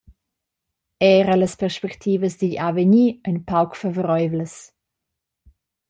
[1.19, 4.53] Era las perspectivas digl avegnir ein pauc favoreivlas.